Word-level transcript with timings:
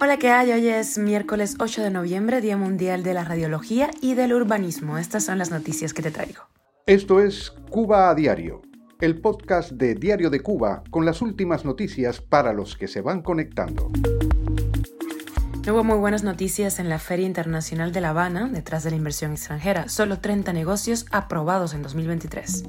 Hola, 0.00 0.16
¿qué 0.18 0.30
hay? 0.30 0.50
Hoy 0.52 0.68
es 0.68 0.96
miércoles 0.96 1.56
8 1.58 1.82
de 1.82 1.90
noviembre, 1.90 2.40
Día 2.40 2.56
Mundial 2.56 3.02
de 3.02 3.14
la 3.14 3.24
Radiología 3.24 3.90
y 4.00 4.14
del 4.14 4.32
Urbanismo. 4.32 4.96
Estas 4.96 5.24
son 5.24 5.38
las 5.38 5.50
noticias 5.50 5.92
que 5.92 6.02
te 6.02 6.10
traigo. 6.10 6.42
Esto 6.86 7.20
es 7.20 7.52
Cuba 7.70 8.10
a 8.10 8.14
Diario, 8.14 8.62
el 9.00 9.20
podcast 9.20 9.72
de 9.72 9.94
Diario 9.94 10.30
de 10.30 10.40
Cuba 10.40 10.82
con 10.90 11.04
las 11.04 11.20
últimas 11.20 11.64
noticias 11.64 12.20
para 12.20 12.52
los 12.52 12.76
que 12.76 12.88
se 12.88 13.02
van 13.02 13.22
conectando. 13.22 13.90
Hubo 15.70 15.84
muy 15.84 15.98
buenas 15.98 16.24
noticias 16.24 16.78
en 16.78 16.88
la 16.88 16.98
Feria 16.98 17.26
Internacional 17.26 17.92
de 17.92 18.00
La 18.00 18.10
Habana, 18.10 18.48
detrás 18.48 18.82
de 18.82 18.90
la 18.90 18.96
inversión 18.96 19.32
extranjera. 19.32 19.88
Solo 19.88 20.20
30 20.20 20.52
negocios 20.52 21.06
aprobados 21.10 21.74
en 21.74 21.82
2023. 21.82 22.64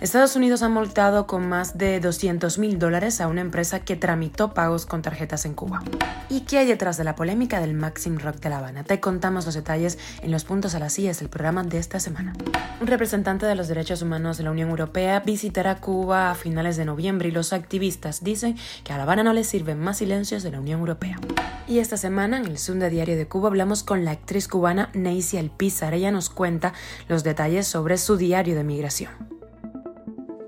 Estados 0.00 0.34
Unidos 0.34 0.62
ha 0.62 0.70
multado 0.70 1.26
con 1.26 1.46
más 1.46 1.76
de 1.76 2.00
200 2.00 2.56
mil 2.56 2.78
dólares 2.78 3.20
a 3.20 3.28
una 3.28 3.42
empresa 3.42 3.80
que 3.80 3.96
tramitó 3.96 4.54
pagos 4.54 4.86
con 4.86 5.02
tarjetas 5.02 5.44
en 5.44 5.52
Cuba. 5.52 5.82
¿Y 6.30 6.40
qué 6.40 6.56
hay 6.56 6.66
detrás 6.66 6.96
de 6.96 7.04
la 7.04 7.14
polémica 7.14 7.60
del 7.60 7.74
Maxim 7.74 8.16
Rock 8.18 8.36
de 8.36 8.48
La 8.48 8.58
Habana? 8.58 8.82
Te 8.82 8.98
contamos 8.98 9.44
los 9.44 9.54
detalles 9.54 9.98
en 10.22 10.30
los 10.30 10.44
puntos 10.44 10.74
a 10.74 10.78
las 10.78 10.94
sillas 10.94 11.18
del 11.18 11.28
programa 11.28 11.64
de 11.64 11.76
esta 11.76 12.00
semana. 12.00 12.32
Un 12.80 12.86
representante 12.86 13.44
de 13.44 13.54
los 13.54 13.68
derechos 13.68 14.00
humanos 14.00 14.38
de 14.38 14.44
la 14.44 14.52
Unión 14.52 14.70
Europea 14.70 15.20
visitará 15.20 15.82
Cuba 15.82 16.30
a 16.30 16.34
finales 16.34 16.78
de 16.78 16.86
noviembre 16.86 17.28
y 17.28 17.32
los 17.32 17.52
activistas 17.52 18.24
dicen 18.24 18.56
que 18.84 18.94
a 18.94 18.96
La 18.96 19.02
Habana 19.02 19.22
no 19.22 19.34
le 19.34 19.44
sirven 19.44 19.78
más 19.78 19.98
silencios 19.98 20.42
de 20.42 20.50
la 20.50 20.60
Unión 20.60 20.80
Europea. 20.80 21.18
Y 21.68 21.78
esta 21.78 21.98
semana 21.98 22.38
en 22.38 22.46
el 22.46 22.58
Zoom 22.58 22.78
Diario 22.78 23.18
de 23.18 23.28
Cuba 23.28 23.48
hablamos 23.48 23.82
con 23.82 24.06
la 24.06 24.12
actriz 24.12 24.48
cubana 24.48 24.88
Neisy 24.94 25.36
Alpizar. 25.36 25.92
Ella 25.92 26.10
nos 26.10 26.30
cuenta 26.30 26.72
los 27.06 27.22
detalles 27.22 27.66
sobre 27.66 27.98
su 27.98 28.16
diario 28.16 28.54
de 28.54 28.64
migración. 28.64 29.39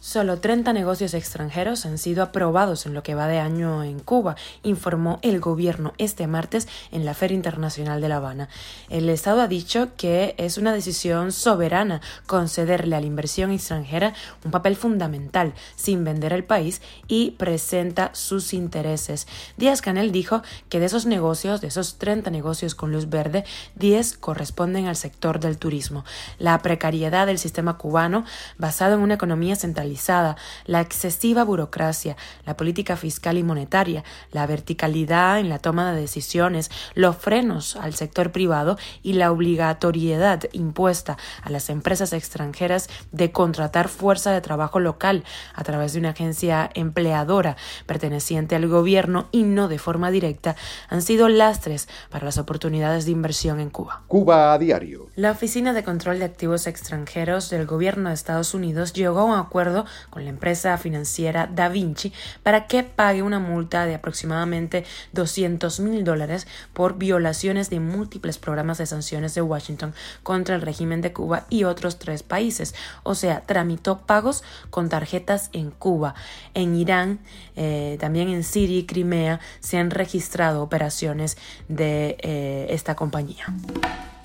Solo 0.00 0.38
30 0.38 0.72
negocios 0.74 1.12
extranjeros 1.12 1.84
han 1.84 1.98
sido 1.98 2.22
aprobados 2.22 2.86
en 2.86 2.94
lo 2.94 3.02
que 3.02 3.16
va 3.16 3.26
de 3.26 3.40
año 3.40 3.82
en 3.82 3.98
Cuba, 3.98 4.36
informó 4.62 5.18
el 5.22 5.40
gobierno 5.40 5.92
este 5.98 6.28
martes 6.28 6.68
en 6.92 7.04
la 7.04 7.14
Feria 7.14 7.34
Internacional 7.34 8.00
de 8.00 8.08
La 8.08 8.18
Habana. 8.18 8.48
El 8.90 9.08
Estado 9.08 9.40
ha 9.40 9.48
dicho 9.48 9.88
que 9.96 10.36
es 10.38 10.56
una 10.56 10.72
decisión 10.72 11.32
soberana 11.32 12.00
concederle 12.28 12.94
a 12.94 13.00
la 13.00 13.06
inversión 13.06 13.50
extranjera 13.50 14.14
un 14.44 14.52
papel 14.52 14.76
fundamental 14.76 15.52
sin 15.74 16.04
vender 16.04 16.32
el 16.32 16.44
país 16.44 16.80
y 17.08 17.32
presenta 17.32 18.10
sus 18.14 18.54
intereses. 18.54 19.26
Díaz 19.56 19.82
Canel 19.82 20.12
dijo 20.12 20.42
que 20.68 20.78
de 20.78 20.86
esos 20.86 21.06
negocios, 21.06 21.60
de 21.60 21.68
esos 21.68 21.98
30 21.98 22.30
negocios 22.30 22.76
con 22.76 22.92
luz 22.92 23.08
verde, 23.08 23.44
10 23.74 24.16
corresponden 24.18 24.86
al 24.86 24.94
sector 24.94 25.40
del 25.40 25.58
turismo. 25.58 26.04
La 26.38 26.56
precariedad 26.62 27.26
del 27.26 27.40
sistema 27.40 27.78
cubano, 27.78 28.24
basado 28.58 28.94
en 28.94 29.00
una 29.00 29.14
economía 29.14 29.56
centralizada, 29.96 30.36
la 30.66 30.80
excesiva 30.80 31.44
burocracia, 31.44 32.16
la 32.44 32.56
política 32.56 32.96
fiscal 32.96 33.38
y 33.38 33.42
monetaria, 33.42 34.04
la 34.32 34.46
verticalidad 34.46 35.38
en 35.38 35.48
la 35.48 35.58
toma 35.58 35.92
de 35.92 36.00
decisiones, 36.00 36.70
los 36.94 37.16
frenos 37.16 37.76
al 37.76 37.94
sector 37.94 38.32
privado 38.32 38.78
y 39.02 39.14
la 39.14 39.32
obligatoriedad 39.32 40.44
impuesta 40.52 41.16
a 41.42 41.50
las 41.50 41.70
empresas 41.70 42.12
extranjeras 42.12 42.88
de 43.12 43.32
contratar 43.32 43.88
fuerza 43.88 44.32
de 44.32 44.40
trabajo 44.40 44.80
local 44.80 45.24
a 45.54 45.64
través 45.64 45.92
de 45.92 46.00
una 46.00 46.10
agencia 46.10 46.70
empleadora 46.74 47.56
perteneciente 47.86 48.56
al 48.56 48.68
gobierno 48.68 49.28
y 49.32 49.42
no 49.42 49.68
de 49.68 49.78
forma 49.78 50.10
directa 50.10 50.56
han 50.88 51.02
sido 51.02 51.28
lastres 51.28 51.88
para 52.10 52.24
las 52.24 52.38
oportunidades 52.38 53.04
de 53.04 53.12
inversión 53.12 53.60
en 53.60 53.70
Cuba. 53.70 54.02
Cuba 54.06 54.52
a 54.52 54.58
diario. 54.58 55.08
La 55.16 55.30
Oficina 55.30 55.72
de 55.72 55.84
Control 55.84 56.18
de 56.18 56.24
Activos 56.24 56.66
Extranjeros 56.66 57.50
del 57.50 57.66
Gobierno 57.66 58.08
de 58.08 58.14
Estados 58.14 58.54
Unidos 58.54 58.92
llegó 58.92 59.20
a 59.20 59.24
un 59.24 59.38
acuerdo 59.38 59.77
con 60.10 60.24
la 60.24 60.30
empresa 60.30 60.76
financiera 60.78 61.46
Da 61.46 61.68
Vinci 61.68 62.12
para 62.42 62.66
que 62.66 62.82
pague 62.82 63.22
una 63.22 63.38
multa 63.38 63.86
de 63.86 63.94
aproximadamente 63.94 64.84
200 65.12 65.80
mil 65.80 66.04
dólares 66.04 66.46
por 66.72 66.98
violaciones 66.98 67.70
de 67.70 67.80
múltiples 67.80 68.38
programas 68.38 68.78
de 68.78 68.86
sanciones 68.86 69.34
de 69.34 69.42
Washington 69.42 69.94
contra 70.22 70.54
el 70.54 70.62
régimen 70.62 71.00
de 71.00 71.12
Cuba 71.12 71.46
y 71.50 71.64
otros 71.64 71.98
tres 71.98 72.22
países. 72.22 72.74
O 73.02 73.14
sea, 73.14 73.42
tramitó 73.42 73.98
pagos 73.98 74.42
con 74.70 74.88
tarjetas 74.88 75.50
en 75.52 75.70
Cuba. 75.70 76.14
En 76.54 76.74
Irán, 76.74 77.20
eh, 77.56 77.96
también 78.00 78.28
en 78.28 78.44
Siria 78.44 78.78
y 78.78 78.86
Crimea 78.86 79.40
se 79.60 79.78
han 79.78 79.90
registrado 79.90 80.62
operaciones 80.62 81.36
de 81.68 82.16
eh, 82.20 82.66
esta 82.70 82.94
compañía. 82.94 83.46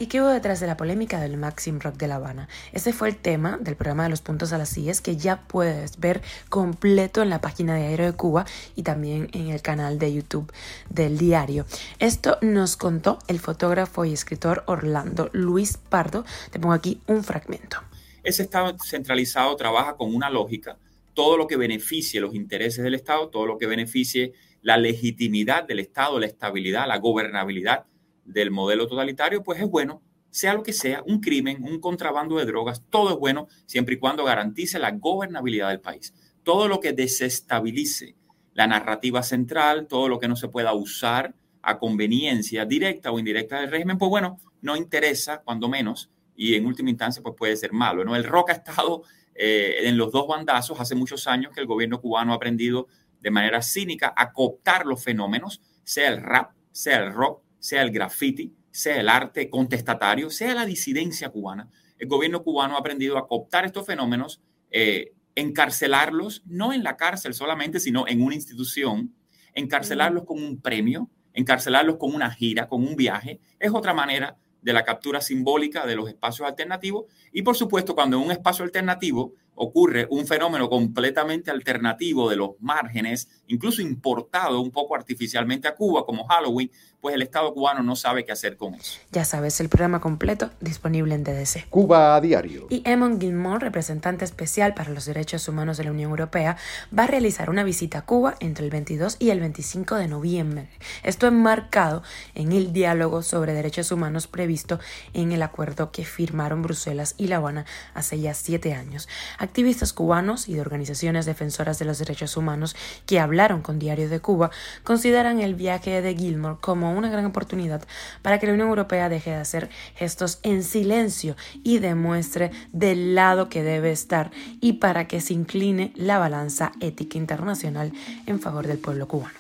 ¿Y 0.04 0.08
qué 0.08 0.22
hubo 0.22 0.28
detrás 0.28 0.60
de 0.60 0.68
la 0.68 0.76
polémica 0.76 1.22
del 1.22 1.38
Maxim 1.38 1.80
Rock 1.80 1.96
de 1.96 2.10
La 2.10 2.16
Habana? 2.16 2.50
Ese 2.74 2.92
fue 2.92 3.08
el 3.08 3.16
tema 3.16 3.58
del 3.62 3.78
programa 3.78 4.04
de 4.04 4.10
los 4.10 4.20
puntos 4.20 4.52
a 4.52 4.58
las 4.58 4.68
sillas 4.68 5.00
que 5.00 5.16
ya 5.16 5.44
puedes 5.48 5.98
ver 5.98 6.22
completo 6.50 7.22
en 7.22 7.30
la 7.30 7.40
página 7.40 7.74
de 7.76 7.86
Aero 7.86 8.04
de 8.04 8.12
Cuba 8.12 8.46
y 8.76 8.84
también 8.84 9.30
en 9.32 9.48
el 9.48 9.62
canal 9.62 10.00
de 10.00 10.14
YouTube 10.14 10.52
del 10.90 11.18
diario. 11.18 11.66
Esto 12.00 12.38
nos 12.42 12.76
contó 12.76 13.18
el 13.30 13.40
fotógrafo 13.40 14.04
y 14.04 14.12
escritor 14.12 14.66
Orlando 14.68 15.30
Luis 15.32 15.78
Pardo. 15.78 16.26
Te 16.52 16.60
pongo 16.60 16.74
aquí 16.74 17.00
un 17.08 17.24
fragmento. 17.24 17.78
Ese 18.26 18.44
Estado 18.44 18.76
centralizado 18.86 19.56
trabaja 19.56 19.96
con 19.96 20.14
una 20.14 20.30
lógica. 20.30 20.78
Todo 21.14 21.38
lo 21.38 21.48
que 21.48 21.56
beneficie 21.56 22.20
los 22.20 22.36
intereses 22.36 22.84
del 22.84 22.96
Estado, 22.96 23.30
todo 23.30 23.46
lo 23.46 23.58
que 23.58 23.68
beneficie 23.68 24.34
la 24.62 24.76
legitimidad 24.76 25.64
del 25.64 25.80
Estado, 25.80 26.20
la 26.20 26.26
estabilidad, 26.26 26.90
la 26.90 26.98
gobernabilidad 26.98 27.86
del 28.26 28.52
modelo 28.52 28.88
totalitario, 28.88 29.44
pues 29.44 29.60
es 29.60 29.70
bueno, 29.70 30.02
sea 30.30 30.54
lo 30.54 30.64
que 30.64 30.74
sea, 30.74 31.04
un 31.06 31.20
crimen, 31.20 31.64
un 31.64 31.80
contrabando 31.80 32.38
de 32.38 32.46
drogas, 32.46 32.84
todo 32.90 33.12
es 33.12 33.18
bueno 33.18 33.48
siempre 33.66 33.96
y 33.96 34.00
cuando 34.00 34.24
garantice 34.24 34.80
la 34.80 34.92
gobernabilidad 34.92 35.70
del 35.70 35.80
país. 35.80 36.14
Todo 36.44 36.68
lo 36.68 36.80
que 36.80 36.94
desestabilice 36.94 38.16
la 38.54 38.68
narrativa 38.68 39.24
central, 39.24 39.88
todo 39.88 40.08
lo 40.08 40.20
que 40.20 40.28
no 40.28 40.36
se 40.36 40.48
pueda 40.48 40.74
usar 40.74 41.36
a 41.62 41.80
conveniencia 41.80 42.66
directa 42.66 43.12
o 43.12 43.20
indirecta 43.20 43.62
del 43.62 43.72
régimen, 43.72 43.98
pues 43.98 44.10
bueno, 44.10 44.40
no 44.62 44.76
interesa, 44.76 45.42
cuando 45.44 45.70
menos, 45.70 46.10
y 46.36 46.56
en 46.56 46.66
última 46.66 46.90
instancia, 46.90 47.22
pues 47.22 47.36
puede 47.38 47.56
ser 47.56 47.72
malo. 47.72 48.04
¿no? 48.04 48.16
El 48.16 48.24
rock 48.24 48.50
ha 48.50 48.54
estado 48.54 49.04
eh, 49.36 49.76
en 49.84 49.98
los 49.98 50.12
dos 50.12 50.28
bandazos 50.28 50.80
hace 50.80 50.96
muchos 50.96 51.28
años 51.28 51.54
que 51.54 51.62
el 51.62 51.68
gobierno 51.68 52.02
cubano 52.02 52.34
ha 52.34 52.36
aprendido 52.36 52.88
de 53.20 53.32
manera 53.32 53.62
cínica 53.62 54.14
a 54.16 54.34
cooptar 54.34 54.86
los 54.86 55.04
fenómenos, 55.04 55.62
sea 55.84 56.10
el 56.10 56.22
rap, 56.22 56.52
sea 56.72 56.98
el 57.04 57.14
rock, 57.14 57.42
sea 57.64 57.82
el 57.82 57.92
graffiti, 57.92 58.54
sea 58.72 59.00
el 59.00 59.08
arte 59.08 59.50
contestatario, 59.50 60.30
sea 60.30 60.54
la 60.54 60.66
disidencia 60.66 61.30
cubana. 61.30 61.70
El 61.98 62.10
gobierno 62.10 62.44
cubano 62.44 62.76
ha 62.76 62.80
aprendido 62.80 63.18
a 63.18 63.26
cooptar 63.26 63.64
estos 63.64 63.86
fenómenos, 63.86 64.42
eh, 64.70 65.14
encarcelarlos, 65.34 66.44
no 66.46 66.74
en 66.74 66.84
la 66.84 66.98
cárcel 66.98 67.34
solamente, 67.34 67.80
sino 67.80 68.06
en 68.06 68.22
una 68.22 68.36
institución, 68.36 69.16
encarcelarlos 69.54 70.26
con 70.26 70.44
un 70.44 70.60
premio, 70.60 71.10
encarcelarlos 71.34 71.96
con 71.96 72.14
una 72.14 72.30
gira, 72.32 72.68
con 72.68 72.86
un 72.86 72.98
viaje, 72.98 73.40
es 73.60 73.72
otra 73.72 73.94
manera 73.94 74.36
de 74.62 74.74
la 74.74 74.84
captura 74.84 75.22
simbólica 75.22 75.86
de 75.86 75.96
los 75.96 76.10
espacios 76.10 76.46
alternativos. 76.46 77.06
Y 77.32 77.44
por 77.44 77.56
supuesto, 77.56 77.96
cuando 77.96 78.18
en 78.18 78.24
un 78.24 78.32
espacio 78.32 78.66
alternativo 78.66 79.36
ocurre 79.56 80.08
un 80.10 80.26
fenómeno 80.26 80.70
completamente 80.70 81.52
alternativo 81.52 82.30
de 82.30 82.38
los 82.38 82.52
márgenes, 82.60 83.30
incluso 83.48 83.82
importado 83.82 84.62
un 84.62 84.72
poco 84.72 84.96
artificialmente 84.96 85.68
a 85.68 85.76
Cuba, 85.76 86.06
como 86.06 86.26
Halloween, 86.26 86.72
pues 87.04 87.16
el 87.16 87.22
Estado 87.22 87.54
cubano 87.54 87.84
no 87.84 87.98
sabe 87.98 88.24
qué 88.24 88.32
hacer 88.32 88.56
con 88.56 88.76
eso. 88.76 88.98
Ya 89.12 89.26
sabes, 89.26 89.60
el 89.60 89.68
programa 89.68 90.00
completo 90.00 90.52
disponible 90.62 91.16
en 91.16 91.26
DDC. 91.26 91.68
Cuba 91.70 92.16
a 92.16 92.22
diario. 92.22 92.66
Y 92.70 92.82
Emon 92.86 93.20
Gilmore, 93.20 93.60
representante 93.60 94.24
especial 94.24 94.74
para 94.74 94.90
los 94.90 95.04
derechos 95.04 95.50
humanos 95.50 95.76
de 95.76 95.84
la 95.84 95.92
Unión 95.92 96.12
Europea, 96.12 96.56
va 96.98 97.04
a 97.04 97.08
realizar 97.08 97.50
una 97.50 97.66
visita 97.66 98.00
a 98.00 98.06
Cuba 98.06 98.36
entre 98.40 98.64
el 98.64 98.72
22 98.72 99.18
y 99.20 99.32
el 99.32 99.42
25 99.42 99.96
de 99.96 100.08
noviembre. 100.08 100.70
Esto 101.04 101.28
enmarcado 101.28 102.04
en 102.36 102.54
el 102.54 102.72
diálogo 102.72 103.22
sobre 103.22 103.54
derechos 103.54 103.92
humanos 103.92 104.28
previsto 104.28 104.80
en 105.14 105.34
el 105.34 105.42
acuerdo 105.42 105.92
que 105.92 106.06
firmaron 106.06 106.62
Bruselas 106.62 107.16
y 107.18 107.28
La 107.28 107.36
Habana 107.36 107.66
hace 107.94 108.18
ya 108.22 108.34
siete 108.34 108.74
años. 108.74 109.10
Activistas 109.44 109.92
cubanos 109.92 110.48
y 110.48 110.54
de 110.54 110.62
organizaciones 110.62 111.26
defensoras 111.26 111.78
de 111.78 111.84
los 111.84 112.00
derechos 112.00 112.38
humanos 112.38 112.78
que 113.06 113.20
hablaron 113.20 113.62
con 113.62 113.78
Diario 113.78 114.08
de 114.08 114.22
Cuba 114.22 114.52
consideran 114.86 115.42
el 115.42 115.54
viaje 115.54 116.02
de 116.02 116.16
Gilmore 116.16 116.60
como 116.62 116.94
una 116.94 117.10
gran 117.10 117.26
oportunidad 117.26 117.86
para 118.22 118.40
que 118.40 118.48
la 118.48 118.54
Unión 118.54 118.70
Europea 118.70 119.10
deje 119.10 119.32
de 119.32 119.36
hacer 119.36 119.70
gestos 119.96 120.40
en 120.44 120.64
silencio 120.64 121.36
y 121.62 121.80
demuestre 121.80 122.52
del 122.72 123.16
lado 123.16 123.50
que 123.50 123.64
debe 123.64 123.92
estar 123.92 124.32
y 124.62 124.74
para 124.74 125.10
que 125.10 125.20
se 125.20 125.34
incline 125.34 125.92
la 125.98 126.20
balanza 126.20 126.72
ética 126.80 127.18
internacional 127.18 127.92
en 128.26 128.40
favor 128.40 128.66
del 128.66 128.78
pueblo 128.78 129.10
cubano. 129.10 129.36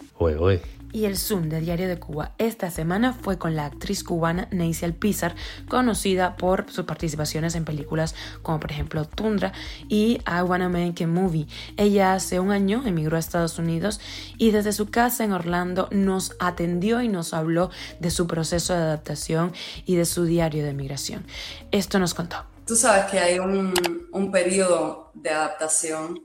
Y 0.93 1.05
el 1.05 1.17
Zoom 1.17 1.49
de 1.49 1.59
Diario 1.59 1.87
de 1.87 1.99
Cuba 1.99 2.33
esta 2.37 2.69
semana 2.69 3.13
fue 3.13 3.39
con 3.39 3.55
la 3.55 3.65
actriz 3.65 4.03
cubana 4.03 4.47
Neisy 4.51 4.85
Alpizar, 4.85 5.35
conocida 5.67 6.37
por 6.37 6.71
sus 6.71 6.85
participaciones 6.85 7.55
en 7.55 7.65
películas 7.65 8.13
como 8.43 8.59
por 8.59 8.71
ejemplo 8.71 9.05
Tundra 9.05 9.53
y 9.89 10.19
I 10.27 10.43
Wanna 10.43 10.69
Make 10.69 11.03
a 11.03 11.07
Movie. 11.07 11.47
Ella 11.77 12.13
hace 12.13 12.39
un 12.39 12.51
año 12.51 12.83
emigró 12.85 13.17
a 13.17 13.19
Estados 13.19 13.57
Unidos 13.57 13.99
y 14.37 14.51
desde 14.51 14.71
su 14.71 14.91
casa 14.91 15.23
en 15.23 15.33
Orlando 15.33 15.89
nos 15.91 16.35
atendió 16.37 17.01
y 17.01 17.07
nos 17.07 17.33
habló 17.33 17.71
de 17.99 18.11
su 18.11 18.27
proceso 18.27 18.73
de 18.73 18.83
adaptación 18.83 19.51
y 19.85 19.95
de 19.95 20.05
su 20.05 20.25
diario 20.25 20.63
de 20.63 20.73
migración. 20.73 21.25
Esto 21.71 21.97
nos 21.97 22.13
contó. 22.13 22.37
tú 22.67 22.75
sabes 22.75 23.05
que 23.09 23.17
hay 23.17 23.39
un, 23.39 23.73
un 24.11 24.31
periodo 24.31 25.09
de 25.15 25.31
adaptación 25.31 26.21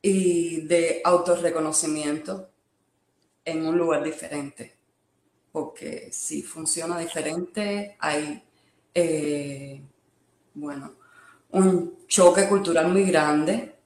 y 0.00 0.62
de 0.62 1.00
autorreconocimiento 1.04 2.48
en 3.44 3.66
un 3.66 3.76
lugar 3.76 4.02
diferente. 4.02 4.76
Porque 5.50 6.10
si 6.12 6.42
funciona 6.42 6.98
diferente, 6.98 7.96
hay, 7.98 8.42
eh, 8.94 9.82
bueno, 10.54 10.94
un 11.50 12.06
choque 12.06 12.48
cultural 12.48 12.88
muy 12.88 13.04
grande. 13.04 13.76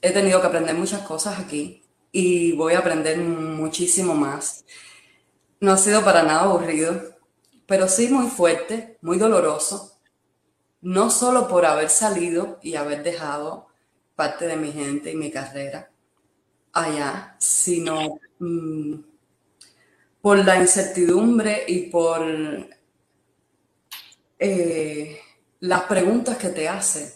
He 0.00 0.10
tenido 0.10 0.40
que 0.40 0.46
aprender 0.46 0.74
muchas 0.74 1.02
cosas 1.02 1.38
aquí 1.38 1.82
y 2.12 2.52
voy 2.52 2.74
a 2.74 2.80
aprender 2.80 3.18
muchísimo 3.18 4.14
más. 4.14 4.64
No 5.60 5.72
ha 5.72 5.76
sido 5.76 6.04
para 6.04 6.22
nada 6.22 6.42
aburrido, 6.42 7.16
pero 7.66 7.88
sí 7.88 8.08
muy 8.08 8.28
fuerte, 8.28 8.98
muy 9.00 9.18
doloroso, 9.18 9.98
no 10.80 11.10
solo 11.10 11.48
por 11.48 11.64
haber 11.64 11.88
salido 11.90 12.58
y 12.62 12.76
haber 12.76 13.02
dejado 13.02 13.68
parte 14.14 14.46
de 14.46 14.56
mi 14.56 14.72
gente 14.72 15.10
y 15.12 15.16
mi 15.16 15.30
carrera 15.30 15.90
allá, 16.76 17.36
sino 17.38 18.18
mm, 18.38 18.94
por 20.20 20.44
la 20.44 20.56
incertidumbre 20.60 21.64
y 21.66 21.90
por 21.90 22.22
eh, 24.38 25.20
las 25.60 25.82
preguntas 25.82 26.36
que 26.36 26.48
te 26.50 26.68
hace 26.68 27.14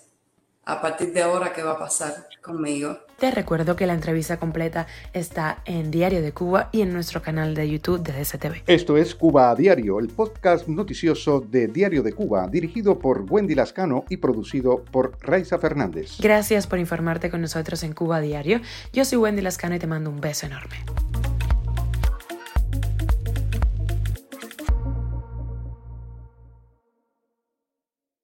a 0.65 0.81
partir 0.81 1.13
de 1.13 1.23
ahora 1.23 1.53
qué 1.53 1.63
va 1.63 1.73
a 1.73 1.79
pasar 1.79 2.29
conmigo. 2.41 2.99
Te 3.21 3.31
recuerdo 3.31 3.77
que 3.77 3.87
la 3.87 3.93
entrevista 3.93 4.39
completa 4.39 4.87
está 5.13 5.59
en 5.67 5.91
Diario 5.91 6.23
de 6.23 6.33
Cuba 6.33 6.71
y 6.73 6.81
en 6.81 6.95
nuestro 6.95 7.21
canal 7.21 7.55
de 7.55 7.69
YouTube 7.69 8.03
de 8.03 8.19
DSTV. 8.19 8.63
Esto 8.67 8.97
es 8.97 9.15
Cuba 9.15 9.51
a 9.51 9.55
Diario, 9.55 10.01
el 10.01 10.09
podcast 10.09 10.67
noticioso 10.69 11.39
de 11.39 11.69
Diario 11.69 12.03
de 12.03 12.15
Cuba, 12.15 12.49
dirigido 12.49 12.99
por 12.99 13.27
Wendy 13.29 13.55
Lascano 13.55 14.07
y 14.09 14.17
producido 14.17 14.83
por 14.91 15.19
Raiza 15.21 15.59
Fernández. 15.59 16.17
Gracias 16.19 16.67
por 16.67 16.79
informarte 16.79 17.29
con 17.29 17.43
nosotros 17.43 17.83
en 17.83 17.93
Cuba 17.93 18.17
a 18.17 18.21
Diario. 18.23 18.63
Yo 18.95 19.05
soy 19.05 19.19
Wendy 19.19 19.43
Lascano 19.43 19.75
y 19.75 19.79
te 19.79 19.87
mando 19.87 20.09
un 20.09 20.23
beso 20.23 20.47
enorme. 20.47 20.77